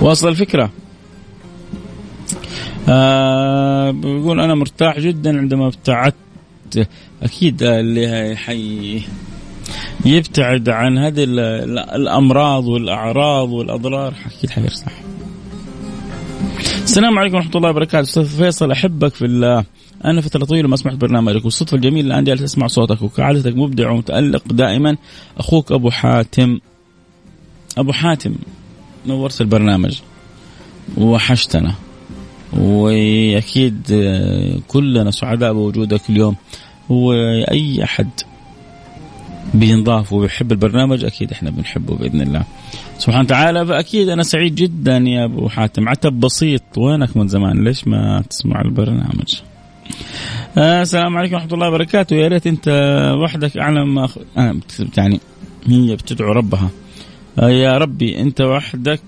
واصل 0.00 0.28
الفكرة 0.28 0.70
آه 2.88 3.90
بيقول 3.90 4.40
أنا 4.40 4.54
مرتاح 4.54 5.00
جدا 5.00 5.38
عندما 5.38 5.66
ابتعدت. 5.66 6.14
أكيد 7.22 7.62
اللي 7.62 8.36
حي 8.36 9.02
يبتعد 10.04 10.68
عن 10.68 10.98
هذه 10.98 11.24
الأمراض 11.94 12.64
والأعراض 12.64 13.48
والأضرار. 13.48 14.14
أكيد 14.26 14.50
حيرتاح 14.50 15.02
السلام 16.82 17.18
عليكم 17.18 17.36
ورحمة 17.36 17.52
الله 17.56 17.70
وبركاته. 17.70 18.00
أستاذ 18.00 18.24
فيصل 18.24 18.70
أحبك 18.70 19.14
في 19.14 19.24
الله. 19.24 19.64
أنا 20.04 20.20
فترة 20.20 20.44
طويلة 20.44 20.68
ما 20.68 20.76
سمعت 20.76 20.96
برنامجك. 20.96 21.44
والصدفة 21.44 21.76
الجميلة 21.76 22.06
الان 22.06 22.24
جالس 22.24 22.42
أسمع 22.42 22.66
صوتك 22.66 23.02
وكعادتك 23.02 23.56
مبدع 23.56 23.90
ومتألق. 23.90 24.42
دائما 24.52 24.96
أخوك 25.38 25.72
أبو 25.72 25.90
حاتم. 25.90 26.58
أبو 27.78 27.92
حاتم 27.92 28.34
نورت 29.06 29.40
البرنامج. 29.40 30.00
وحشتنا. 30.98 31.74
وأكيد 32.58 33.82
كلنا 34.68 35.10
سعداء 35.10 35.52
بوجودك 35.52 36.10
اليوم. 36.10 36.36
وأي 36.88 37.84
أحد 37.84 38.08
بينضاف 39.54 40.12
وبيحب 40.12 40.52
البرنامج 40.52 41.04
أكيد 41.04 41.32
إحنا 41.32 41.50
بنحبه 41.50 41.96
بإذن 41.96 42.20
الله. 42.20 42.44
سبحانه 42.98 43.24
وتعالى 43.24 43.66
فأكيد 43.66 44.08
أنا 44.08 44.22
سعيد 44.22 44.54
جدا 44.54 44.96
يا 44.96 45.24
أبو 45.24 45.48
حاتم. 45.48 45.88
عتب 45.88 46.20
بسيط 46.20 46.62
وينك 46.76 47.16
من 47.16 47.28
زمان؟ 47.28 47.64
ليش 47.64 47.88
ما 47.88 48.22
تسمع 48.30 48.60
البرنامج؟ 48.60 49.40
آه 50.58 50.82
السلام 50.82 51.16
عليكم 51.16 51.34
ورحمة 51.34 51.54
الله 51.54 51.68
وبركاته. 51.68 52.16
يا 52.16 52.28
ريت 52.28 52.46
أنت 52.46 52.68
وحدك 53.22 53.56
أعلم 53.56 53.94
ما 53.94 54.04
أخ... 54.04 54.18
آه 54.38 54.56
يعني 54.96 55.20
هي 55.66 55.96
بتدعو 55.96 56.32
ربها. 56.32 56.70
آه 57.38 57.48
يا 57.48 57.78
ربي 57.78 58.20
أنت 58.20 58.40
وحدك 58.40 59.00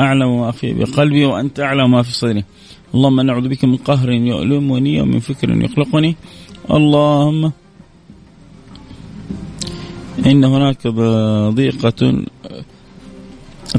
أعلم 0.00 0.40
ما 0.40 0.50
في 0.50 0.72
بقلبي 0.72 1.24
وأنت 1.24 1.60
أعلم 1.60 1.90
ما 1.90 2.02
في 2.02 2.12
صدري. 2.12 2.44
اللهم 2.94 3.20
نعوذ 3.20 3.48
بك 3.48 3.64
من 3.64 3.76
قهر 3.76 4.10
يؤلمني 4.10 5.00
ومن 5.00 5.18
فكر 5.18 5.50
يخلقني. 5.64 6.16
اللهم 6.70 7.52
إن 10.26 10.44
هناك 10.44 10.86
ضيقة 11.54 12.24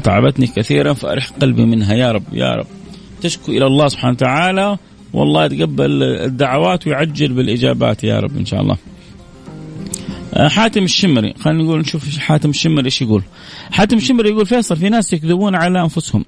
تعبتني 0.02 0.46
كثيرا 0.46 0.92
فأرح 0.92 1.30
قلبي 1.30 1.64
منها. 1.64 1.94
يا 1.94 2.12
رب 2.12 2.22
يا 2.32 2.54
رب. 2.54 2.66
تشكو 3.20 3.52
إلى 3.52 3.66
الله 3.66 3.88
سبحانه 3.88 4.12
وتعالى. 4.12 4.78
والله 5.12 5.44
يتقبل 5.44 6.02
الدعوات 6.02 6.86
ويعجل 6.86 7.32
بالإجابات 7.32 8.04
يا 8.04 8.20
رب 8.20 8.36
إن 8.36 8.44
شاء 8.44 8.60
الله. 8.60 8.76
حاتم 10.36 10.84
الشمري. 10.84 11.34
خلينا 11.40 11.62
نقول 11.62 11.80
نشوف 11.80 12.18
حاتم 12.18 12.50
الشمري 12.50 12.84
إيش 12.84 13.02
يقول. 13.02 13.22
حاتم 13.70 13.96
الشمري 13.96 14.28
يقول 14.28 14.46
فيصل 14.46 14.76
في 14.76 14.88
ناس 14.88 15.12
يكذبون 15.12 15.54
على 15.54 15.82
أنفسهم 15.82 16.24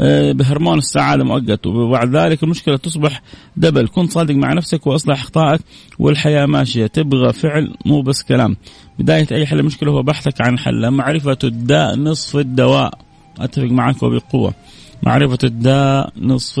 آه، 0.00 0.32
بهرمون 0.32 0.78
السعادة 0.78 1.24
مؤقت 1.24 1.66
وبعد 1.66 2.16
ذلك 2.16 2.42
المشكلة 2.42 2.76
تصبح 2.76 3.22
دبل. 3.56 3.88
كن 3.88 4.06
صادق 4.06 4.34
مع 4.34 4.52
نفسك 4.52 4.86
وأصلح 4.86 5.20
أخطائك 5.20 5.60
والحياة 5.98 6.46
ماشية. 6.46 6.86
تبغى 6.86 7.32
فعل 7.32 7.74
مو 7.84 8.02
بس 8.02 8.22
كلام. 8.22 8.56
بداية 8.98 9.26
أي 9.32 9.46
حل 9.46 9.60
المشكلة 9.60 9.92
هو 9.92 10.02
بحثك 10.02 10.40
عن 10.40 10.58
حل. 10.58 10.90
معرفة 10.90 11.38
الداء 11.44 11.96
نصف 11.96 12.36
الدواء. 12.36 12.98
أتفق 13.38 13.64
معك 13.64 14.02
وبقوة. 14.02 14.54
معرفة 15.02 15.38
الداء 15.44 16.12
نصف 16.18 16.60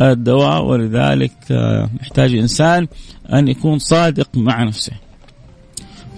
الدواء 0.00 0.64
ولذلك 0.64 1.32
آه، 1.50 1.90
يحتاج 2.02 2.34
إنسان 2.34 2.86
أن 3.32 3.48
يكون 3.48 3.78
صادق 3.78 4.28
مع 4.34 4.62
نفسه. 4.62 4.92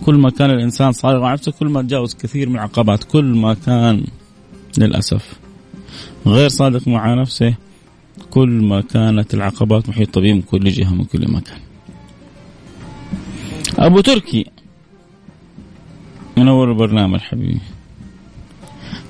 كل 0.07 0.15
ما 0.15 0.31
كان 0.31 0.51
الإنسان 0.51 0.93
صادق 0.93 1.21
مع 1.21 1.33
نفسه 1.33 1.53
كل 1.53 1.69
ما 1.69 1.83
تجاوز 1.83 2.15
كثير 2.15 2.49
من 2.49 2.55
العقبات 2.55 3.05
كل 3.05 3.25
ما 3.25 3.55
كان 3.55 4.05
للأسف 4.79 5.35
غير 6.27 6.49
صادق 6.49 6.89
مع 6.89 7.15
نفسه 7.15 7.55
كل 8.31 8.49
ما 8.49 8.81
كانت 8.81 9.35
العقبات 9.35 9.89
محيطة 9.89 10.21
به 10.21 10.33
من 10.33 10.43
كل 10.43 10.69
جهة 10.69 10.95
من 10.95 11.05
كل 11.05 11.33
مكان. 11.33 11.59
أبو 13.79 14.01
تركي 14.01 14.47
منور 16.37 16.73
البرنامج 16.73 17.21
حبيبي. 17.21 17.61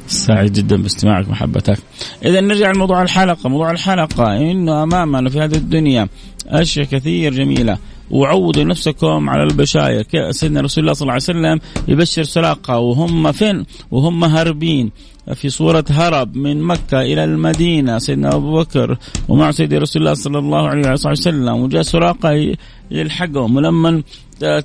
سعيد 0.07 0.53
جدا 0.53 0.77
باستماعك 0.77 1.29
محبتك. 1.29 1.79
إذا 2.25 2.41
نرجع 2.41 2.71
لموضوع 2.71 3.03
الحلقة 3.03 3.49
موضوع 3.49 3.71
الحلقة. 3.71 4.37
إنه 4.51 4.83
أمامنا 4.83 5.31
في 5.31 5.41
هذه 5.41 5.57
الدنيا 5.57 6.09
أشياء 6.47 6.87
كثير 6.87 7.35
جميلة. 7.35 7.79
وعودوا 8.11 8.65
نفسكم 8.65 9.31
على 9.31 9.43
البشاير 9.43 10.07
سيدنا 10.31 10.61
رسول 10.61 10.85
الله 10.85 10.93
صلى 10.93 11.03
الله 11.03 11.13
عليه 11.13 11.23
وسلم 11.23 11.61
يبشر 11.89 12.23
سراقة 12.23 12.79
وهم 12.79 13.33
فين؟ 13.33 13.67
وهم 13.91 14.25
هاربين. 14.25 14.91
في 15.35 15.49
صورة 15.49 15.85
هرب 15.91 16.37
من 16.37 16.63
مكة 16.63 17.01
إلى 17.01 17.25
المدينة 17.25 17.99
سيدنا 17.99 18.35
أبو 18.35 18.59
بكر 18.59 18.99
ومع 19.29 19.51
سيدي 19.51 19.79
رسول 19.79 20.03
الله 20.03 20.15
صلى 20.15 20.39
الله 20.39 20.69
عليه 20.69 20.91
وسلم. 20.91 21.49
وجاء 21.49 21.83
سراقة 21.83 22.57
يلحقهم. 22.91 23.57
ولما 23.57 24.03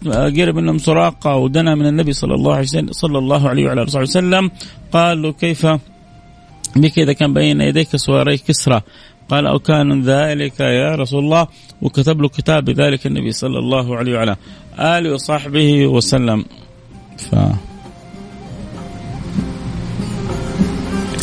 قرب 0.08 0.56
منهم 0.56 0.78
سراقة 0.78 1.36
ودنا 1.36 1.76
من 1.76 1.86
النبي 1.88 2.14
صلى 2.14 2.34
الله 2.34 2.54
عليه 2.54 2.64
وسلم 2.64 2.92
صلى 2.92 3.18
الله 3.18 3.50
عليه 3.50 3.66
وعلى 3.66 3.82
وسلم 3.82 4.52
قال 4.92 5.22
له 5.22 5.32
كيف 5.32 5.68
بك؟ 6.76 7.00
إذا 7.00 7.14
كان 7.14 7.34
بين 7.34 7.62
يديك 7.62 7.96
سواري 7.96 8.38
كسرى. 8.38 8.82
قال 9.30 9.48
أو 9.48 9.60
كان 9.60 10.02
ذلك 10.02 10.60
يا 10.60 10.96
رسول 10.96 11.24
الله 11.24 11.48
وكتب 11.82 12.22
له 12.22 12.30
كتاب 12.30 12.66
بذلك 12.66 13.08
النبي 13.08 13.32
صلى 13.32 13.60
الله 13.60 13.98
عليه 13.98 14.14
وعلى 14.16 14.36
آله 14.80 15.14
وصحبه 15.14 15.88
وسلم. 15.88 16.46
ف 17.18 17.36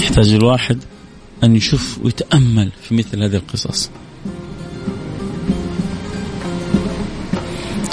يحتاج 0.02 0.34
الواحد 0.34 0.78
أن 1.44 1.56
يشوف 1.56 1.98
ويتأمل 2.04 2.70
في 2.82 2.94
مثل 2.94 3.22
هذه 3.22 3.36
القصص. 3.36 3.90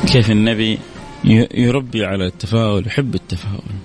كيف 0.08 0.32
النبي 0.32 0.80
يربي 1.54 2.06
على 2.06 2.28
التفاؤل 2.28 2.88
يحب 2.88 3.16
التفاؤل. 3.16 3.76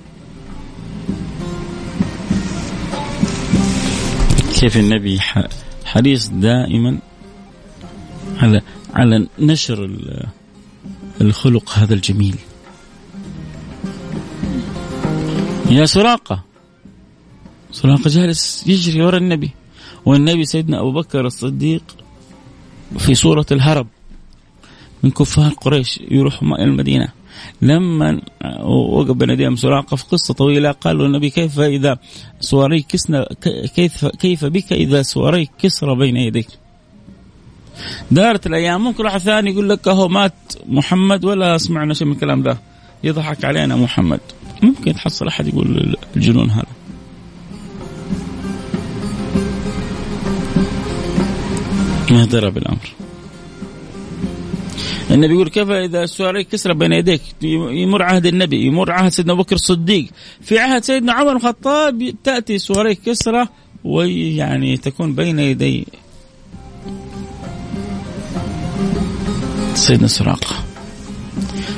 كيف 4.60 4.76
النبي 4.76 5.20
حريص 5.94 6.28
دائما 6.28 6.98
على 8.36 8.62
على 8.94 9.26
نشر 9.38 9.90
الخلق 11.20 11.70
هذا 11.70 11.94
الجميل. 11.94 12.36
يا 15.70 15.86
سراقة. 15.86 16.44
سراقة 17.72 18.08
جالس 18.08 18.66
يجري 18.66 19.02
وراء 19.02 19.20
النبي. 19.20 19.50
والنبي 20.04 20.44
سيدنا 20.44 20.80
أبو 20.80 20.92
بكر 20.92 21.26
الصديق 21.26 21.82
في 22.98 23.14
صورة 23.14 23.46
الهرب. 23.52 23.86
من 25.02 25.10
كفار 25.10 25.52
قريش 25.52 26.00
يروح 26.10 26.42
المدينة. 26.42 27.08
لما 27.62 28.20
وقف 28.64 29.10
بين 29.10 29.30
يديهم 29.30 29.56
سراقة 29.56 29.96
في 29.96 30.04
قصة 30.04 30.34
طويلة 30.34 30.70
قال 30.72 30.98
له 30.98 31.06
النبي 31.06 31.30
كيف 31.30 31.60
إذا 31.60 31.98
سواري 32.40 32.82
كسنا 32.82 33.28
كيف 33.76 34.06
كيف 34.06 34.44
بك 34.44 34.72
إذا 34.72 35.02
سواري 35.02 35.48
كسرى 35.58 35.96
بين 35.96 36.16
يديك؟ 36.16 36.48
دارت 38.10 38.46
الأيام. 38.46 38.84
ممكن 38.84 39.04
واحد 39.04 39.20
ثاني 39.20 39.50
يقول 39.50 39.68
لك 39.68 39.88
أهو 39.88 40.08
مات 40.08 40.32
محمد 40.68 41.24
ولا 41.24 41.58
سمعنا 41.58 41.94
شيء 41.94 42.06
من 42.06 42.12
الكلام 42.12 42.42
ده. 42.42 42.58
يضحك 43.04 43.44
علينا 43.44 43.76
محمد. 43.76 44.20
ممكن 44.62 44.94
تحصل 44.94 45.26
أحد 45.26 45.46
يقول 45.46 45.96
الجنون 46.16 46.50
هذا. 46.50 46.66
ما 52.10 52.24
درى 52.24 52.50
بالأمر 52.50 52.94
النبي 55.14 55.34
يقول 55.34 55.48
كيف 55.48 55.70
إذا 55.70 56.02
السواري 56.02 56.44
كسر 56.44 56.72
بين 56.72 56.92
يديك؟ 56.92 57.22
يمر 57.42 58.02
عهد 58.02 58.26
النبي 58.26 58.66
يمر 58.66 58.92
عهد 58.92 59.12
سيدنا 59.12 59.32
أبو 59.32 59.42
بكر 59.42 59.54
الصديق. 59.54 60.06
في 60.40 60.58
عهد 60.58 60.84
سيدنا 60.84 61.12
عمر 61.12 61.36
الخطاب 61.36 62.14
تأتي 62.24 62.58
سواري 62.58 62.94
كسرى 62.94 63.46
ويعني 63.84 64.76
تكون 64.76 65.14
بين 65.14 65.38
يدي 65.38 65.86
سيدنا 69.74 70.08
سراقة. 70.08 70.56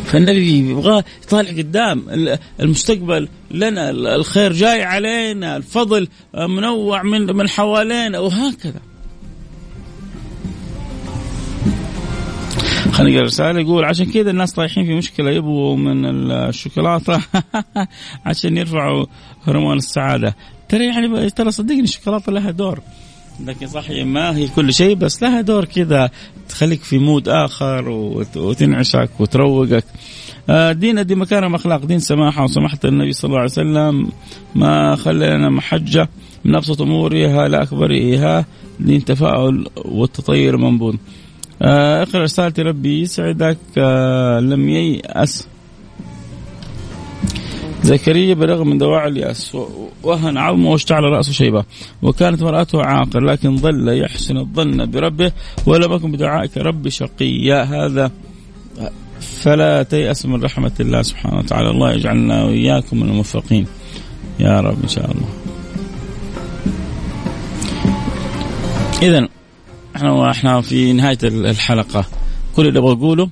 فالنبي 0.04 0.58
يبغى 0.58 1.02
يطالع 1.22 1.50
قدام 1.50 2.06
المستقبل. 2.60 3.28
لنا 3.50 3.90
الخير 3.90 4.52
جاي 4.52 4.82
علينا 4.82 5.56
الفضل 5.56 6.08
منوع 6.34 7.02
من 7.02 7.36
من 7.36 7.48
حوالينا 7.48 8.18
وهكذا. 8.18 8.80
خلينا 12.96 13.16
نقرا 13.16 13.24
رساله 13.24 13.60
يقول 13.60 13.84
عشان 13.84 14.06
كذا 14.06 14.30
الناس 14.30 14.52
طايحين 14.52 14.84
في 14.84 14.94
مشكلة 14.94 15.30
يبغوا 15.30 15.76
من 15.76 16.06
الشوكولاتة 16.32 17.20
عشان 18.26 18.56
يرفعوا 18.56 19.06
هرمون 19.46 19.76
السعادة. 19.76 20.36
ترى 20.68 20.86
يعني 20.86 21.30
ترى 21.30 21.50
صدقني 21.50 21.80
الشوكولاتة 21.80 22.32
لها 22.32 22.50
دور. 22.50 22.80
لكن 23.44 23.66
صحيح 23.66 24.06
ما 24.06 24.36
هي 24.36 24.48
كل 24.48 24.74
شيء 24.74 24.94
بس 24.94 25.22
لها 25.22 25.40
دور 25.40 25.64
كذا 25.64 26.10
تخليك 26.48 26.82
في 26.82 26.98
مود 26.98 27.28
آخر 27.28 27.88
وتنعشك 28.36 29.10
وتروقك. 29.18 29.84
آه، 30.50 30.72
دين 30.72 31.06
دي 31.06 31.14
مكارم 31.14 31.54
اخلاق 31.54 31.84
دين 31.84 31.98
سماحة 31.98 32.44
وسماحة 32.44 32.78
النبي 32.84 33.12
صلى 33.12 33.28
الله 33.28 33.40
عليه 33.40 33.50
وسلم. 33.50 34.10
ما 34.54 34.96
خلينا 34.96 35.50
محجة 35.50 36.08
من 36.44 36.56
أبسط 36.56 36.82
أمورها 36.82 37.48
لاكبرها 37.48 38.46
دين 38.80 39.04
تفاؤل 39.04 39.68
والتطير 39.84 40.56
منبوذ. 40.56 40.96
اقرأ 41.62 42.22
رسالتي 42.22 42.62
ربي 42.62 43.00
يسعدك 43.02 43.58
آه 43.78 44.40
لم 44.40 44.68
ييأس 44.68 45.48
زكريا 47.82 48.34
برغم 48.34 48.68
من 48.68 48.78
دواعي 48.78 49.08
اليأس 49.08 49.56
وهن 50.02 50.36
عظمه 50.36 50.70
واشتعل 50.70 51.02
رأسه 51.02 51.32
شيبة 51.32 51.64
وكانت 52.02 52.42
مرأته 52.42 52.82
عاقر 52.82 53.20
لكن 53.20 53.56
ظل 53.56 54.02
يحسن 54.02 54.36
الظن 54.36 54.90
بربه 54.90 55.32
ولم 55.66 55.92
يكن 55.92 56.12
بدعائك 56.12 56.56
ربي 56.58 56.90
شقيا 56.90 57.62
هذا 57.62 58.10
فلا 59.20 59.82
تيأس 59.82 60.26
من 60.26 60.44
رحمة 60.44 60.72
الله 60.80 61.02
سبحانه 61.02 61.38
وتعالى. 61.38 61.70
الله 61.70 61.92
يجعلنا 61.92 62.44
وإياكم 62.44 63.00
من 63.00 63.08
الموفقين. 63.08 63.66
يا 64.40 64.60
رب 64.60 64.82
إن 64.82 64.88
شاء 64.88 65.10
الله. 65.10 65.28
إذا 69.02 69.28
إحنا 69.96 70.30
إحنا 70.30 70.60
في 70.60 70.92
نهاية 70.92 71.18
الحلقة. 71.24 72.04
كل 72.56 72.66
اللي 72.66 72.78
أبغى 72.78 72.92
أقوله 72.92 73.30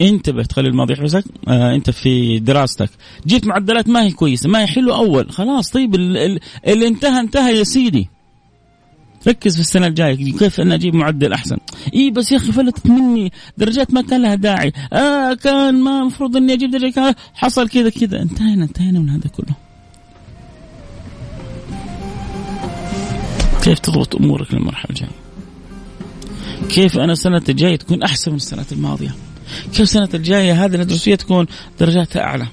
انتبه 0.00 0.42
تخلي 0.42 0.68
الماضي 0.68 0.92
يحبسك 0.92 1.24
آه 1.48 1.74
أنت 1.74 1.90
في 1.90 2.38
دراستك. 2.38 2.90
جيت 3.26 3.46
معدلات 3.46 3.88
ما 3.88 4.02
هي 4.02 4.10
كويسة 4.10 4.48
ما 4.48 4.62
هي 4.62 4.66
حلوة 4.66 4.96
أول. 4.96 5.30
خلاص 5.30 5.70
طيب 5.70 5.94
اللي 5.94 6.86
انتهى 6.86 7.20
انتهى 7.20 7.58
يا 7.58 7.64
سيدي. 7.64 8.08
ركز 9.28 9.54
في 9.54 9.60
السنة 9.60 9.86
الجاية 9.86 10.32
كيف 10.38 10.60
أنا 10.60 10.74
أجيب 10.74 10.94
معدل 10.94 11.32
أحسن؟ 11.32 11.56
إي 11.94 12.10
بس 12.10 12.32
يا 12.32 12.36
أخي 12.36 12.52
فلتت 12.52 12.86
مني. 12.86 13.32
درجات 13.58 13.94
ما 13.94 14.02
كان 14.02 14.22
لها 14.22 14.34
داعي. 14.34 14.72
آه 14.92 15.34
كان 15.34 15.82
ما 15.82 16.00
المفروض 16.00 16.36
إني 16.36 16.52
أجيب 16.52 16.70
درجة 16.70 17.16
حصل 17.34 17.68
كذا 17.68 17.90
كذا. 17.90 18.22
انتهينا 18.22 18.64
انتهينا 18.64 18.98
من 18.98 19.10
هذا 19.10 19.28
كله. 19.28 19.54
كيف 23.62 23.78
تضبط 23.78 24.16
أمورك 24.16 24.54
للمرحلة 24.54 24.90
الجاية؟ 24.90 25.23
كيف 26.68 26.98
أنا 26.98 27.12
السنة 27.12 27.42
الجاية 27.48 27.76
تكون 27.76 28.02
أحسن 28.02 28.30
من 28.30 28.36
السنة 28.36 28.66
الماضية؟ 28.72 29.14
كيف 29.72 29.80
السنة 29.80 30.08
الجاية 30.14 30.64
هذه 30.64 30.74
الدروس 30.74 31.04
تكون 31.04 31.46
درجاتها 31.80 32.22
أعلى؟ 32.22 32.46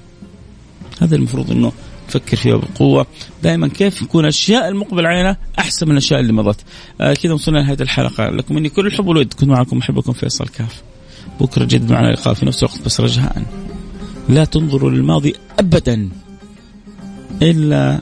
هذا 1.02 1.16
المفروض 1.16 1.52
إنه 1.52 1.72
نفكر 2.10 2.38
فيها 2.38 2.56
بقوة. 2.56 3.08
دائما 3.44 3.68
كيف 3.68 4.02
يكون 4.02 4.24
الأشياء 4.24 4.68
المقبل 4.68 5.06
علينا 5.06 5.38
أحسن 5.60 5.86
من 5.86 5.92
الأشياء 5.92 6.20
اللي 6.20 6.34
مضت؟ 6.34 6.60
آه 7.02 7.14
كذا 7.14 7.34
وصلنا 7.34 7.58
لنهاية 7.58 7.78
الحلقة. 7.82 8.30
لكم 8.30 8.56
مني 8.56 8.70
كل 8.70 8.88
الحب 8.88 9.08
والود. 9.08 9.34
كنت 9.34 9.50
معكم 9.50 9.78
محبكم 9.78 10.14
فيصل 10.14 10.48
كاف. 10.48 10.82
بكرة 11.42 11.66
جد 11.66 11.92
معنا 11.92 12.08
لقاء 12.08 12.34
في 12.34 12.46
نفس 12.46 12.64
الوقت 12.64 12.82
بس 12.86 13.00
رجاء. 13.02 13.44
لا 14.30 14.46
تنظروا 14.46 14.92
للماضي 14.92 15.36
أبدا 15.60 16.10
إلا 17.42 18.02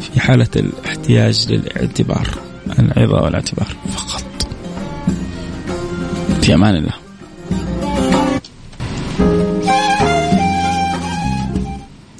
في 0.00 0.20
حالة 0.20 0.48
الاحتياج 0.56 1.52
للاعتبار 1.52 2.28
العظة 2.78 3.22
والإعتبار 3.22 3.76
فقط. 3.92 4.25
في 6.46 6.54
أمان 6.54 6.76
الله 6.76 6.92